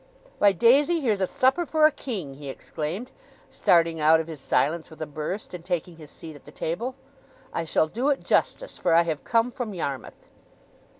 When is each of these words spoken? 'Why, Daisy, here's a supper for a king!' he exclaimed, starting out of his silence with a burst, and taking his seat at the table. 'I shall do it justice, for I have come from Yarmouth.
'Why, 0.39 0.51
Daisy, 0.51 0.99
here's 0.99 1.21
a 1.21 1.27
supper 1.27 1.63
for 1.63 1.85
a 1.85 1.91
king!' 1.91 2.33
he 2.33 2.49
exclaimed, 2.49 3.11
starting 3.51 3.99
out 3.99 4.19
of 4.19 4.25
his 4.25 4.41
silence 4.41 4.89
with 4.89 4.99
a 4.99 5.05
burst, 5.05 5.53
and 5.53 5.63
taking 5.63 5.97
his 5.97 6.09
seat 6.09 6.35
at 6.35 6.45
the 6.45 6.51
table. 6.51 6.95
'I 7.53 7.65
shall 7.65 7.85
do 7.87 8.09
it 8.09 8.23
justice, 8.25 8.79
for 8.79 8.95
I 8.95 9.03
have 9.03 9.23
come 9.23 9.51
from 9.51 9.75
Yarmouth. 9.75 10.29